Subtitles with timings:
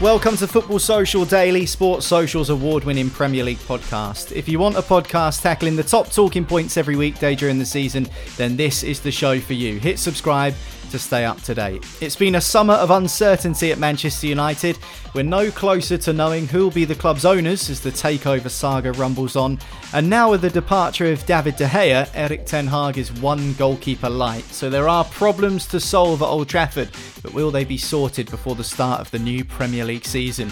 [0.00, 4.30] Welcome to Football Social Daily, Sports Social's award winning Premier League podcast.
[4.30, 8.08] If you want a podcast tackling the top talking points every weekday during the season,
[8.36, 9.80] then this is the show for you.
[9.80, 10.54] Hit subscribe
[10.90, 11.86] to stay up to date.
[12.00, 14.78] It's been a summer of uncertainty at Manchester United.
[15.14, 19.36] We're no closer to knowing who'll be the club's owners as the takeover saga rumbles
[19.36, 19.58] on.
[19.92, 24.10] And now, with the departure of David De Gea, Erik Ten Hag is one goalkeeper
[24.10, 24.44] light.
[24.44, 26.90] So there are problems to solve at Old Trafford,
[27.22, 30.50] but will they be sorted before the start of the new Premier League season?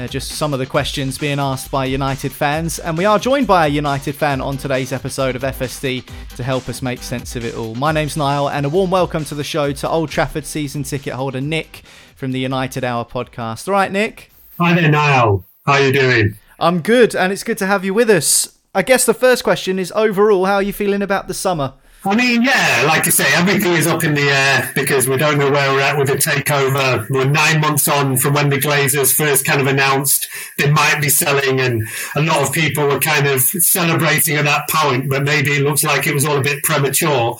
[0.00, 3.46] They're just some of the questions being asked by United fans, and we are joined
[3.46, 7.44] by a United fan on today's episode of FSD to help us make sense of
[7.44, 7.74] it all.
[7.74, 11.12] My name's Niall, and a warm welcome to the show to Old Trafford season ticket
[11.12, 11.82] holder Nik
[12.16, 13.68] from the United Hour podcast.
[13.68, 14.30] All right, Nik?
[14.58, 15.44] Hi there, Niall.
[15.66, 16.38] How are you doing?
[16.58, 18.58] I'm good, and it's good to have you with us.
[18.74, 21.74] I guess the first question is overall, how are you feeling about the summer?
[22.02, 25.36] I mean, yeah, like I say, everything is up in the air because we don't
[25.36, 27.06] know where we're at with the takeover.
[27.10, 31.10] We're nine months on from when the Glazers first kind of announced they might be
[31.10, 35.50] selling, and a lot of people were kind of celebrating at that point, but maybe
[35.50, 37.36] it looks like it was all a bit premature.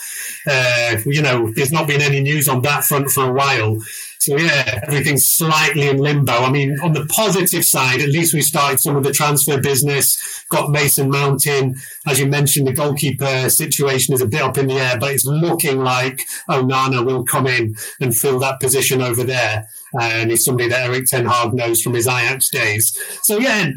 [0.47, 3.79] Uh, you know, there's not been any news on that front for a while.
[4.21, 6.33] So yeah, everything's slightly in limbo.
[6.33, 10.45] I mean, on the positive side, at least we started some of the transfer business,
[10.51, 11.77] got Mason Mount in.
[12.07, 15.25] As you mentioned, the goalkeeper situation is a bit up in the air, but it's
[15.25, 16.21] looking like
[16.51, 19.67] Onana will come in and fill that position over there.
[19.99, 22.97] Uh, and he's somebody that Erik Ten Hag knows from his Ajax days.
[23.23, 23.71] So yeah,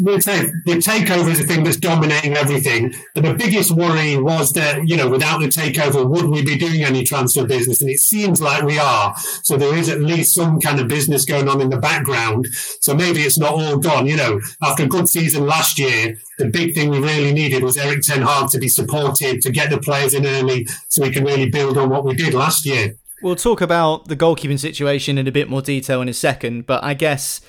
[0.00, 2.94] we'll say the takeover is the thing that's dominating everything.
[3.14, 6.82] But the biggest worry was that, you know, without the takeover, would we be doing
[6.82, 7.80] any transfer business?
[7.80, 9.14] And it seems like we are.
[9.42, 12.46] So there is at least some kind of business going on in the background.
[12.80, 14.06] So maybe it's not all gone.
[14.06, 17.76] You know, after a good season last year, the big thing we really needed was
[17.76, 21.24] Erik Ten Hag to be supported, to get the players in early so we can
[21.24, 22.96] really build on what we did last year.
[23.22, 26.84] We'll talk about the goalkeeping situation in a bit more detail in a second, but
[26.84, 27.40] I guess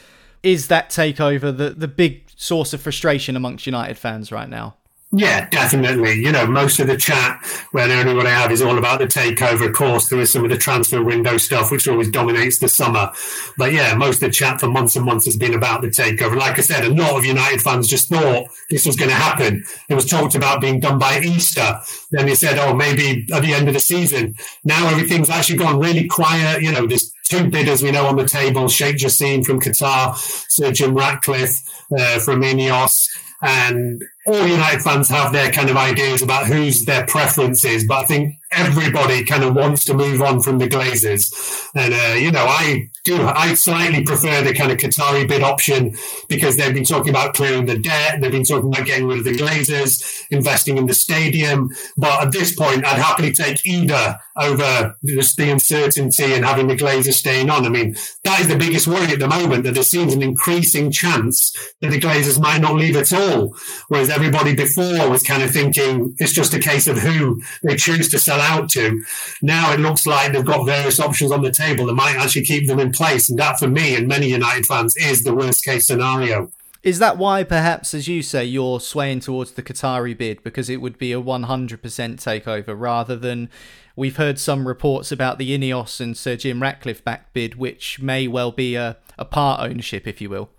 [0.44, 4.76] is that takeover the, the big source of frustration amongst United fans right now?
[5.14, 6.16] Yeah, definitely.
[6.16, 7.40] You know, most of the chat
[7.72, 9.68] where the only anyone I have is all about the takeover.
[9.68, 13.12] Of course, there is some of the transfer window stuff, which always dominates the summer.
[13.58, 16.36] But yeah, most of the chat for months and months has been about the takeover.
[16.36, 19.64] Like I said, a lot of United fans just thought this was going to happen.
[19.88, 21.80] It was talked about being done by Easter.
[22.12, 24.36] Then they said, oh, maybe at the end of the season.
[24.66, 26.62] Now everything's actually gone really quiet.
[26.62, 30.18] You know, there's two bidders we know on the table, Sheikh Jassim from Qatar,
[30.50, 31.62] Sir Jim Ratcliffe
[31.98, 33.08] uh, from Ineos
[33.42, 38.04] and all United fans have their kind of ideas about who's their preference is, but
[38.04, 41.70] I think everybody kind of wants to move on from the Glazers.
[41.76, 45.96] And, uh, you know, I do, I slightly prefer the kind of Qatari bid option
[46.30, 48.22] because they've been talking about clearing the debt.
[48.22, 51.70] They've been talking about getting rid of the Glazers, investing in the stadium.
[51.98, 56.76] But at this point, I'd happily take either over just the uncertainty and having the
[56.76, 57.66] Glazers staying on.
[57.66, 60.92] I mean, that is the biggest worry at the moment that there seems an increasing
[60.92, 63.56] chance that the Glazers might not leave at all.
[63.88, 68.10] Whereas everybody before was kind of thinking it's just a case of who they choose
[68.10, 69.00] to sell out to.
[69.44, 72.68] Now it looks like they've got various options on the table that might actually keep
[72.68, 73.30] them in place.
[73.30, 76.52] And that, for me and many United fans, is the worst case scenario.
[76.82, 80.82] Is that why, perhaps, as you say, you're swaying towards the Qatari bid because it
[80.82, 83.50] would be a 100% takeover rather than
[83.96, 88.28] we've heard some reports about the Ineos and Sir Jim Ratcliffe back bid, which may
[88.28, 90.50] well be a, a part ownership, if you will?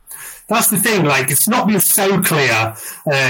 [0.48, 1.04] That's the thing.
[1.04, 2.74] Like, it's not been so clear uh,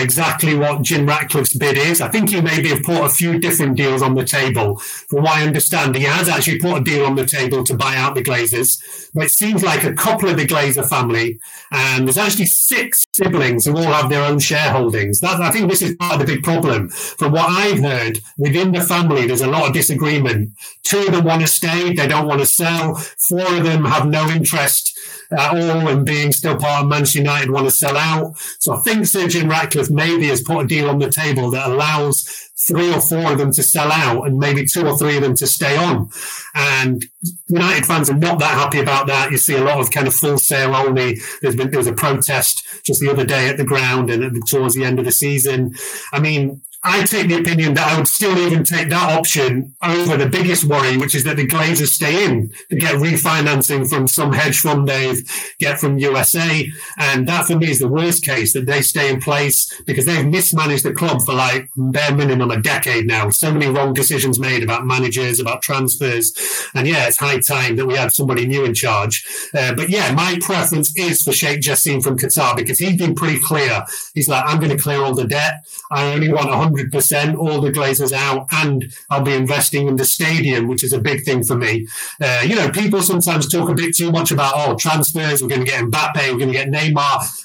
[0.01, 2.01] exactly what Jim Ratcliffe's bid is.
[2.01, 4.77] I think he maybe have put a few different deals on the table.
[4.79, 7.97] From what I understand, he has actually put a deal on the table to buy
[7.97, 9.11] out the Glazers.
[9.15, 11.41] But it seems like a couple of the Glazer family,
[11.73, 15.19] and there's actually six siblings who all have their own shareholdings.
[15.19, 16.89] That, I think this is part of the big problem.
[16.89, 20.53] From what I've heard, within the family, there's a lot of disagreement.
[20.85, 22.95] Two of them want to stay; they don't want to sell.
[22.95, 24.97] Four of them have no interest
[25.31, 28.35] at all in being still part of Manchester United want to sell out.
[28.59, 31.69] So I think Sir Jim Ratcliffe maybe has put a deal on the table that
[31.69, 35.23] allows three or four of them to sell out and maybe two or three of
[35.23, 36.11] them to stay on.
[36.55, 37.05] And
[37.47, 39.31] United fans are not that happy about that.
[39.31, 41.19] You see a lot of kind of full sale only.
[41.41, 44.75] There's been, there was a protest just the other day at the ground and towards
[44.75, 45.75] the end of the season.
[46.13, 50.17] I mean, I take the opinion that I would still even take that option over
[50.17, 54.33] the biggest worry, which is that the Glazers stay in to get refinancing from some
[54.33, 55.13] hedge fund they
[55.59, 56.71] get from USA.
[56.97, 60.25] And that for me is the worst case that they stay in place because they've
[60.25, 63.29] mismanaged the club for like bare minimum a decade now.
[63.31, 66.33] So many wrong decisions made about managers, about transfers.
[66.75, 69.27] And yeah, it's high time that we have somebody new in charge.
[69.53, 73.41] Uh, but yeah, my preference is for Sheikh Jassim from Qatar because he's been pretty
[73.41, 73.85] clear.
[74.15, 75.67] He's like, I'm going to clear all the debt.
[75.91, 76.68] I only want 100%,
[77.37, 81.25] all the Glazers out, and I'll be investing in the stadium, which is a big
[81.25, 81.87] thing for me.
[82.21, 85.65] Uh, you know, people sometimes talk a bit too much about, oh, transfers, we're going
[85.65, 86.97] to get Mbappe, we're going to get Neymar.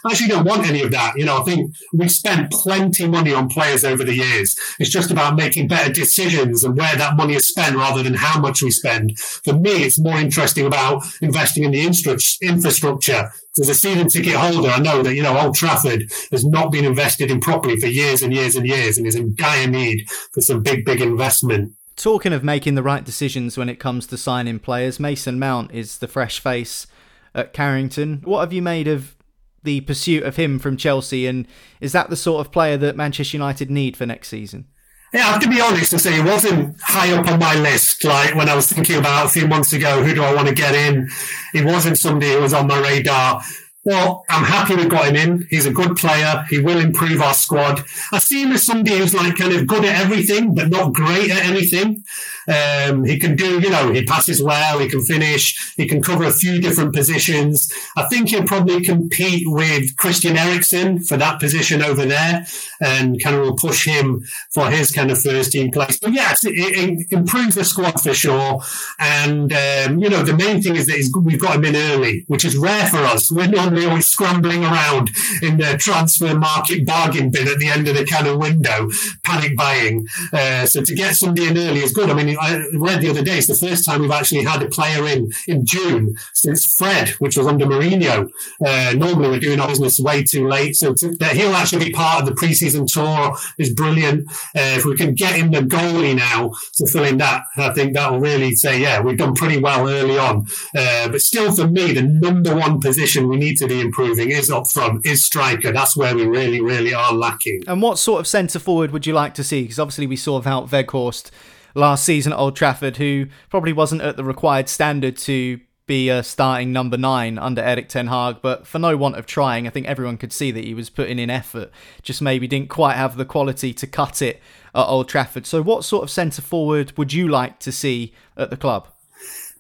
[0.06, 1.14] I actually don't want any of that.
[1.18, 4.58] You know, I think we've spent plenty money on players over the years.
[4.80, 8.40] It's just about making better decisions and where that money is spent rather than how
[8.40, 9.18] much we spend.
[9.20, 14.70] For me, it's more interesting about investing in the infrastructure as a season ticket holder,
[14.70, 18.22] I know that, you know, Old Trafford has not been invested in properly for years
[18.22, 21.74] and years and years and is in dire need for some big, big investment.
[21.96, 26.00] Talking of making the right decisions when it comes to signing players, Mason Mount is
[26.00, 26.88] the fresh face
[27.36, 28.22] at Carrington.
[28.24, 29.16] What have you made of
[29.62, 31.28] the pursuit of him from Chelsea?
[31.28, 31.48] And
[31.80, 34.66] is that the sort of player that Manchester United need for next season?
[35.14, 38.04] Yeah, I have to be honest and say it wasn't high up on my list.
[38.04, 40.56] Like when I was thinking about a few months ago, who do I want to
[40.56, 41.08] get in?
[41.54, 43.44] It wasn't somebody who was on my radar.
[43.86, 45.48] Well, I'm happy we got him in.
[45.50, 46.46] He's a good player.
[46.50, 47.84] He will improve our squad.
[48.14, 51.30] I see him as somebody who's like kind of good at everything, but not great
[51.30, 52.06] at anything.
[52.48, 54.80] Um, he can do, you know, he passes well.
[54.80, 55.74] He can finish.
[55.76, 57.70] He can cover a few different positions.
[57.98, 62.46] I think he'll probably compete with Christian Eriksen for that position over there
[62.80, 66.00] and kind of will push him for his kind of first team place.
[66.00, 68.62] But yes, it, it improves the squad for sure.
[69.00, 72.46] And, um, you know, the main thing is that we've got him in early, which
[72.46, 73.30] is rare for us.
[73.32, 75.10] We're not suddenly always scrambling around
[75.42, 78.90] in the transfer market bargain bin at the end of the of window,
[79.24, 80.06] panic buying.
[80.32, 82.10] Uh, so to get somebody in early is good.
[82.10, 84.70] I mean, I read the other day, it's the first time we've actually had a
[84.70, 88.30] player in in June since Fred, which was under Mourinho.
[88.66, 90.76] Uh, normally we're doing our business way too late.
[90.76, 94.30] So to, that he'll actually be part of the preseason tour is brilliant.
[94.56, 97.94] Uh, if we can get him the goalie now to fill in that, I think
[97.94, 100.46] that will really say, yeah, we've done pretty well early on.
[100.76, 104.50] Uh, but still for me, the number one position we need to be improving is
[104.50, 105.72] up front, is striker.
[105.72, 107.64] That's where we really, really are lacking.
[107.68, 109.64] And what sort of centre forward would you like to see?
[109.64, 111.32] Because obviously we saw Wout Weghorst
[111.76, 116.24] last season at Old Trafford, who probably wasn't at the required standard to be a
[116.24, 119.86] starting number nine under Erik Ten Hag, but for no want of trying, I think
[119.86, 121.72] everyone could see that he was putting in effort,
[122.02, 124.42] just maybe didn't quite have the quality to cut it
[124.74, 125.46] at Old Trafford.
[125.46, 128.88] So, what sort of centre forward would you like to see at the club?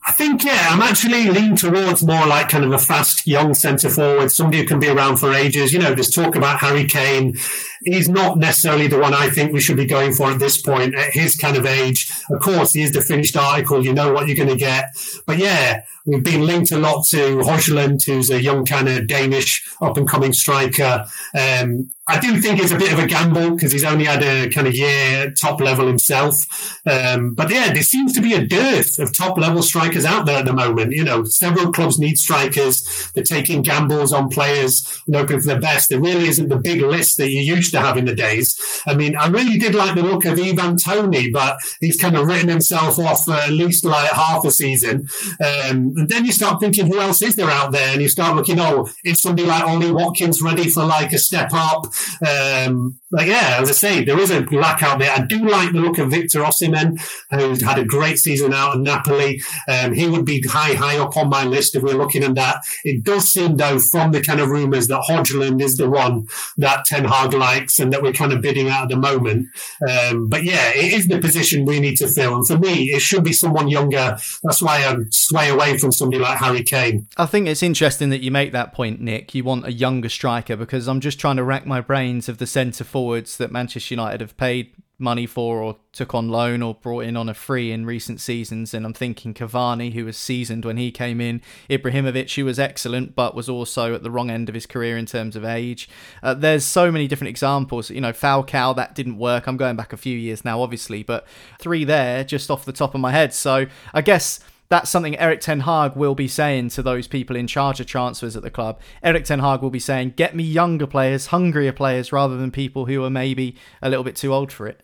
[0.06, 3.90] I think, yeah, I'm actually leaning towards more like kind of a fast, young centre
[3.90, 5.72] forward, somebody who can be around for ages.
[5.72, 7.38] You know, there's talk about Harry Kane.
[7.86, 10.94] He's not necessarily the one I think we should be going for at this point
[10.94, 12.12] at his kind of age.
[12.30, 13.84] Of course, he is the finished article.
[13.84, 14.90] You know what you're going to get.
[15.26, 19.66] But yeah, we've been linked a lot to Højlund, who's a young kind of Danish
[19.82, 21.06] up and coming striker.
[21.38, 24.50] Um, I do think it's a bit of a gamble because he's only had a
[24.50, 26.82] kind of year top level himself.
[26.86, 30.40] Um, but yeah, there seems to be a dearth of top level strikers out there
[30.40, 30.92] at the moment.
[30.92, 33.10] You know, several clubs need strikers.
[33.16, 35.90] They're taking gambles on players and hoping for the best.
[35.90, 38.60] There really isn't the big list that you used to have in the days.
[38.86, 42.28] I mean, I really did like the look of Ivan Toney, but he's kind of
[42.28, 45.08] written himself off for at least like half a season.
[45.40, 47.94] Um, and then you start thinking, who else is there out there?
[47.94, 51.52] And you start looking, oh, is somebody like Ollie Watkins ready for like a step
[51.54, 51.93] up?
[52.26, 55.12] Um, but yeah, as I say, there is a lack out there.
[55.12, 57.00] I do like the look of Victor Osimhen,
[57.32, 59.42] who's had a great season out in Napoli.
[59.68, 62.64] Um, he would be high, high up on my list if we're looking at that.
[62.84, 66.86] It does seem, though, from the kind of rumours that Højlund is the one that
[66.86, 69.48] Ten Hag likes and that we're kind of bidding at at the moment.
[69.88, 72.36] Um, but yeah, it is the position we need to fill.
[72.36, 74.18] And for me, it should be someone younger.
[74.44, 77.08] That's why I sway away from somebody like Harry Kane.
[77.18, 79.34] I think it's interesting that you make that point, Nik.
[79.34, 82.48] You want a younger striker because I'm just trying to rack my brains of the
[82.48, 87.04] centre forwards that Manchester United have paid money for or took on loan or brought
[87.04, 88.74] in on a free in recent seasons.
[88.74, 93.16] And I'm thinking Cavani, who was seasoned when he came in, Ibrahimovic, who was excellent
[93.16, 95.90] but was also at the wrong end of his career in terms of age.
[96.22, 97.90] Uh, there's so many different examples.
[97.90, 99.48] You know, Falcao, that didn't work.
[99.48, 101.28] I'm going back a few years now, obviously, but
[101.60, 103.34] three there just off the top of my head.
[103.34, 104.40] So I guess
[104.74, 108.36] that's something Erik Ten Hag will be saying to those people in charge of transfers
[108.36, 108.80] at the club.
[109.04, 112.88] Erik Ten Hag will be saying, "Get me younger players, hungrier players, rather than people
[112.88, 114.82] who are maybe a little bit too old for it."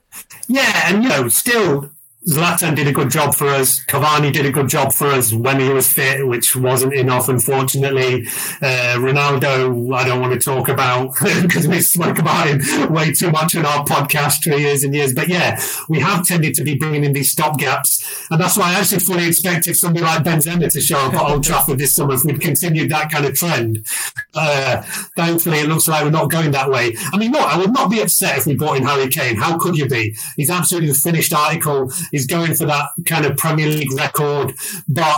[0.48, 1.90] Yeah, and you know, still
[2.28, 3.80] Zlatan did a good job for us.
[3.86, 8.28] Cavani did a good job for us when he was fit, which wasn't enough, unfortunately.
[8.62, 13.32] Uh, Ronaldo, I don't want to talk about because we spoke about him way too
[13.32, 15.14] much in our podcast for years and years.
[15.14, 18.04] But yeah, we have tended to be bringing in these stopgaps.
[18.30, 21.46] And that's why I actually fully expected somebody like Benzema to show up at Old
[21.46, 23.86] Trafford this summer if we'd continued that kind of trend.
[24.34, 24.82] Uh,
[25.16, 26.96] thankfully, it looks like we're not going that way.
[27.14, 29.38] I mean, look, I would not be upset if we brought in Harry Kane.
[29.38, 30.16] How could you be?
[30.36, 34.54] He's absolutely the finished article He's going for that kind of Premier League record,
[34.88, 35.18] but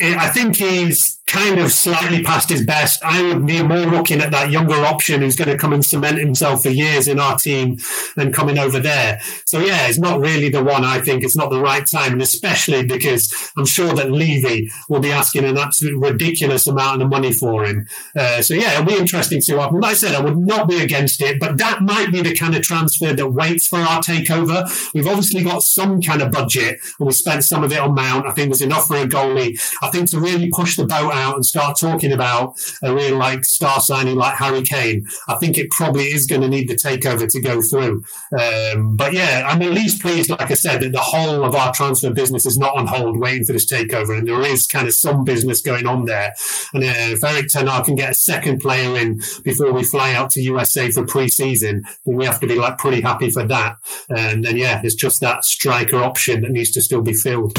[0.00, 3.02] I think he's kind of slightly past his best.
[3.04, 6.18] I would be more looking at that younger option who's going to come and cement
[6.18, 7.78] himself for years in our team
[8.16, 9.20] than coming over there.
[9.44, 10.84] So yeah, it's not really the one.
[10.84, 15.00] I think it's not the right time, and especially because I'm sure that Levy will
[15.00, 17.86] be asking an absolute ridiculous amount of money for him.
[18.16, 19.80] Uh, so yeah, it'll be interesting to happen.
[19.80, 22.54] Like I said, I would not be against it, but that might be the kind
[22.54, 24.66] of transfer that waits for our takeover.
[24.94, 28.26] We've obviously got some kind of budget, and we spent some of it on Mount.
[28.26, 29.60] I think there's enough for a goalie.
[29.82, 33.44] I think to really push the boat out and start talking about a real like
[33.44, 37.30] star signing like Harry Kane, I think it probably is going to need the takeover
[37.30, 38.02] to go through.
[38.38, 41.72] Um, but yeah, I'm at least pleased, like I said, that the whole of our
[41.72, 44.94] transfer business is not on hold waiting for this takeover, and there is kind of
[44.94, 46.34] some business going on there.
[46.72, 50.14] And uh, if Erik Ten Hag can get a second player in before we fly
[50.14, 53.76] out to USA for pre-season, then we have to be like pretty happy for that.
[54.08, 57.58] And then yeah, it's just that striker option that needs to still be filled.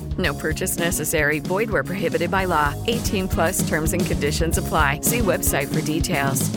[0.17, 1.39] No purchase necessary.
[1.39, 2.73] Void where prohibited by law.
[2.87, 5.01] 18 plus terms and conditions apply.
[5.01, 6.49] See website for details.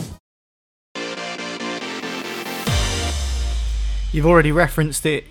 [4.11, 5.25] You've already referenced it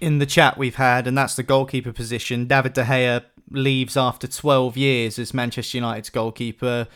[0.00, 2.46] in the chat we've had, and that's the goalkeeper position.
[2.46, 6.88] David De Gea leaves after 12 years as Manchester United's goalkeeper.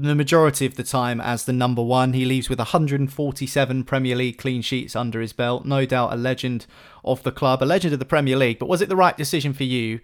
[0.00, 2.12] The majority of the time as the number one.
[2.12, 5.64] He leaves with 147 Premier League clean sheets under his belt.
[5.64, 6.66] No doubt a legend
[7.04, 8.60] of the club, a legend of the Premier League.
[8.60, 9.98] But was it the right decision for you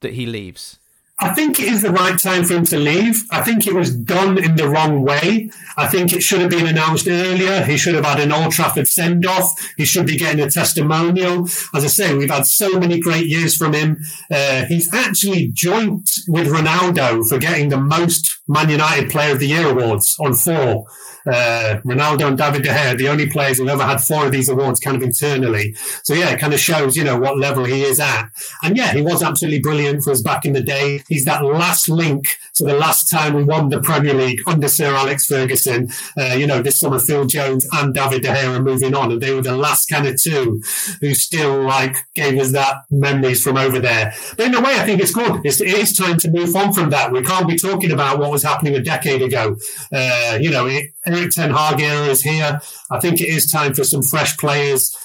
[0.00, 0.78] that he leaves?
[1.18, 3.24] I think it is the right time for him to leave.
[3.30, 5.50] I think it was done in the wrong way.
[5.78, 7.64] I think it should have been announced earlier.
[7.64, 9.50] He should have had an Old Trafford send off.
[9.78, 11.44] He should be getting a testimonial.
[11.74, 13.96] As I say, we've had so many great years from him.
[14.30, 19.48] Uh, he's actually joint with Ronaldo for getting the most Man United Player of the
[19.48, 20.86] Year awards on four.
[21.26, 24.48] Uh, Ronaldo and David De Gea, the only players who've ever had four of these
[24.48, 25.74] awards kind of internally.
[26.02, 28.30] So yeah, it kind of shows, you know, what level he is at.
[28.62, 31.02] And yeah, he was absolutely brilliant for us back in the day.
[31.08, 34.94] He's that last link to the last time we won the Premier League under Sir
[34.94, 35.88] Alex Ferguson.
[36.18, 39.20] Uh, you know, this summer Phil Jones and David De Gea are moving on and
[39.20, 40.62] they were the last kind of two
[41.00, 44.14] who still like gave us that memories from over there.
[44.36, 45.40] But in a way, I think it's good.
[45.44, 47.12] It's, it is time to move on from that.
[47.12, 49.56] We can't be talking about what was happening a decade ago.
[49.92, 52.60] Uh, you know, it, Erik Ten Hag era is here.
[52.90, 54.96] I think it is time for some fresh players.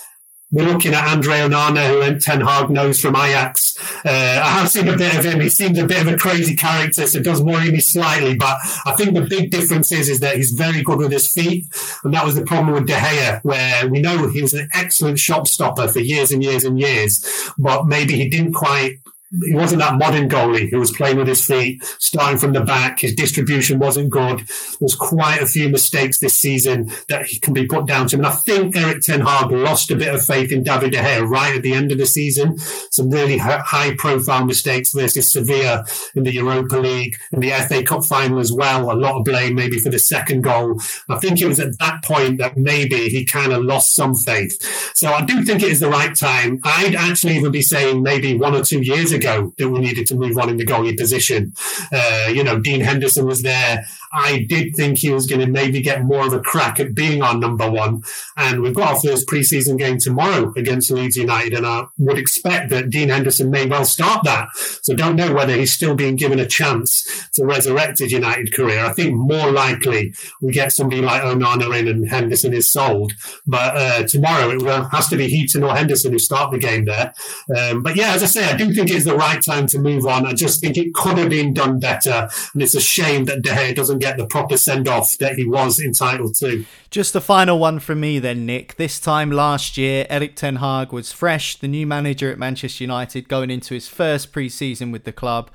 [0.53, 3.77] We're looking at Andre Onana, who Ten Hag knows from Ajax.
[4.03, 5.39] Uh, I have seen a bit of him.
[5.39, 8.35] He seems a bit of a crazy character, so it does worry me slightly.
[8.35, 11.63] But I think the big difference is, is that he's very good with his feet.
[12.03, 15.19] And that was the problem with De Gea, where we know he was an excellent
[15.19, 17.25] shot stopper for years and years and years,
[17.57, 18.97] but maybe he didn't quite
[19.31, 22.99] he wasn't that modern goalie who was playing with his feet, starting from the back.
[22.99, 24.43] His distribution wasn't good.
[24.79, 28.17] There's quite a few mistakes this season that he can be put down to.
[28.17, 31.25] And I think Erik Ten Hag lost a bit of faith in David De Gea
[31.25, 32.57] right at the end of the season.
[32.91, 38.03] Some really high profile mistakes versus Sevilla in the Europa League and the FA Cup
[38.03, 38.91] final as well.
[38.91, 40.81] A lot of blame maybe for the second goal.
[41.09, 44.61] I think it was at that point that maybe he kind of lost some faith.
[44.93, 46.59] So I do think it is the right time.
[46.65, 50.07] I'd actually even be saying maybe one or two years ago ago that we needed
[50.07, 51.53] to move on in the goalie position.
[51.91, 53.85] Uh, you know, Dean Henderson was there.
[54.13, 57.21] I did think he was going to maybe get more of a crack at being
[57.21, 58.03] our number one.
[58.37, 62.69] And we've got our first preseason game tomorrow against Leeds United, and I would expect
[62.71, 64.49] that Dean Henderson may well start that.
[64.81, 68.83] So don't know whether he's still being given a chance to resurrect his United career.
[68.83, 73.13] I think more likely we get somebody like Onana in and Henderson is sold.
[73.45, 77.13] But uh, tomorrow it has to be Heaton or Henderson who start the game there.
[77.55, 80.05] Um, but yeah, as I say, I do think it's the right time to move
[80.05, 80.25] on.
[80.25, 83.49] I just think it could have been done better, and it's a shame that De
[83.49, 86.65] Gea doesn't get the proper send off that he was entitled to.
[86.89, 88.75] Just the final one from me then, Nik.
[88.75, 93.29] This time last year, Erik Ten Hag was fresh, the new manager at Manchester United,
[93.29, 95.49] going into his first pre season with the club.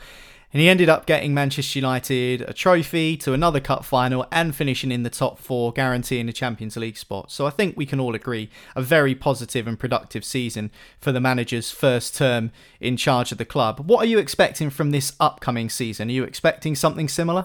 [0.52, 4.90] And he ended up getting Manchester United a trophy to another cup final and finishing
[4.90, 7.30] in the top four, guaranteeing a Champions League spot.
[7.30, 11.20] So I think we can all agree a very positive and productive season for the
[11.20, 13.80] manager's first term in charge of the club.
[13.80, 16.08] What are you expecting from this upcoming season?
[16.08, 17.44] Are you expecting something similar?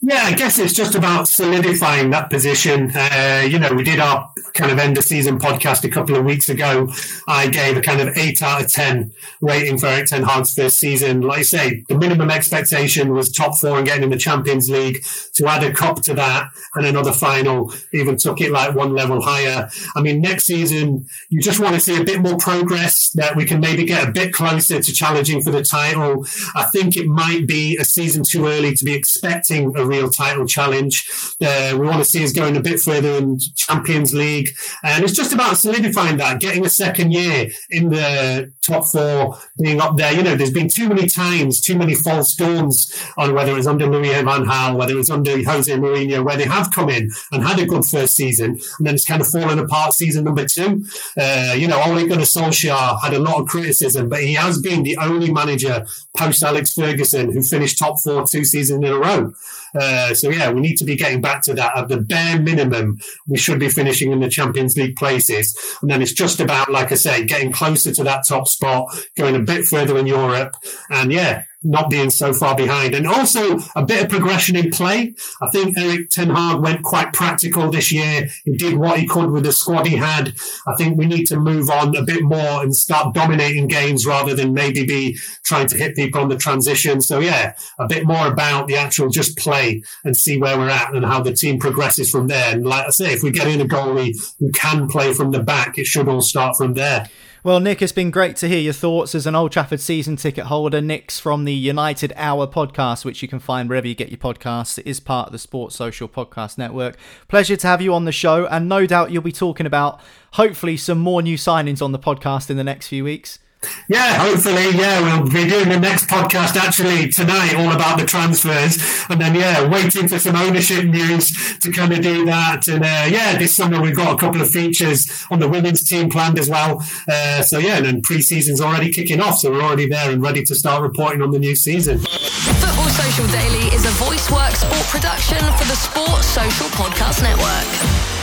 [0.00, 2.92] Yeah, I guess it's just about solidifying that position.
[2.94, 6.24] Uh, you know, we did our kind of end of season podcast a couple of
[6.24, 6.88] weeks ago.
[7.26, 10.78] I gave a kind of eight out of 10 rating for Erik Ten Hag's first
[10.78, 11.22] season.
[11.22, 15.04] Like I say, the minimum expectation was top four and getting in the Champions League.
[15.34, 19.20] To add a cup to that and another final, even took it like one level
[19.20, 19.68] higher.
[19.96, 23.44] I mean, next season, you just want to see a bit more progress that we
[23.44, 26.24] can maybe get a bit closer to challenging for the title.
[26.54, 30.46] I think it might be a season too early to be expecting a real title
[30.46, 31.08] challenge.
[31.44, 34.50] Uh, we want to see us going a bit further in Champions League.
[34.82, 39.80] And it's just about solidifying that, getting a second year in the top four, being
[39.80, 40.12] up there.
[40.12, 43.66] You know, there's been too many times, too many false dawns on whether it was
[43.66, 47.10] under Louis Van Gaal, whether it was under Jose Mourinho, where they have come in
[47.32, 50.44] and had a good first season, and then it's kind of fallen apart season number
[50.46, 50.84] two.
[51.18, 54.82] Uh, you know, Ole Gunnar Solskjaer had a lot of criticism, but he has been
[54.82, 59.32] the only manager post Alex Ferguson who finished top four two seasons in a row.
[59.78, 61.76] Uh, so yeah, we need to be getting back to that.
[61.76, 66.02] At the bare minimum, we should be finishing in the Champions League places, and then
[66.02, 68.86] it's just about, like I say, getting closer to that top spot,
[69.16, 70.54] going a bit further in Europe,
[70.90, 72.94] and yeah, not being so far behind.
[72.94, 75.14] And also a bit of progression in play.
[75.42, 78.28] I think Erik Ten Hag went quite practical this year.
[78.44, 80.34] He did what he could with the squad he had.
[80.66, 84.34] I think we need to move on a bit more and start dominating games rather
[84.34, 87.00] than maybe be trying to hit people on the transition.
[87.00, 90.94] So yeah, a bit more about the actual just play and see where we're at
[90.94, 92.52] and how the team progresses from there.
[92.52, 95.42] And like I say, if we get in a goalie who can play from the
[95.42, 97.08] back, it should all start from there.
[97.48, 100.44] Well, Nik, it's been great to hear your thoughts as an Old Trafford season ticket
[100.44, 100.82] holder.
[100.82, 104.76] Nik's from the United Hour podcast, which you can find wherever you get your podcasts.
[104.76, 106.98] It is part of the Sports Social Podcast Network.
[107.26, 109.98] Pleasure to have you on the show, and no doubt you'll be talking about
[110.32, 113.38] hopefully some more new signings on the podcast in the next few weeks.
[113.88, 118.78] Yeah, hopefully, yeah, we'll be doing the next podcast actually tonight, all about the transfers,
[119.08, 122.68] and then yeah, waiting for some ownership news to kind of do that.
[122.68, 126.08] And uh, yeah, this summer we've got a couple of features on the women's team
[126.08, 126.84] planned as well.
[127.08, 130.44] Uh, so yeah, and then pre-season's already kicking off, so we're already there and ready
[130.44, 131.98] to start reporting on the new season.
[131.98, 138.17] Football Social Daily is a VoiceWorks sport production for the Sports Social Podcast Network.